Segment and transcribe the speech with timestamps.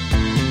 [0.00, 0.41] Bye.